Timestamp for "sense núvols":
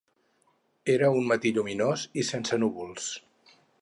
2.31-3.11